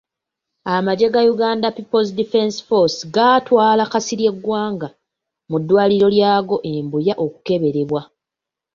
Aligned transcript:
Amagye 0.75 1.07
ga 1.13 1.21
Uganda 1.33 1.67
People's 1.77 2.11
Defence 2.19 2.57
Force 2.67 2.99
gaatwala 3.15 3.83
Kasirye 3.91 4.31
Gwanga 4.43 4.87
mu 5.49 5.57
ddwaliro 5.61 6.07
lyago 6.15 6.55
e 6.69 6.71
Mbuya 6.85 7.13
okukeberebwa. 7.25 8.01